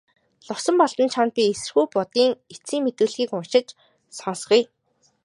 [0.47, 3.67] Лувсанбалдан чамд би эсэргүү Будын эцсийн мэдүүлгийг уншиж
[4.17, 4.65] сонсгоё.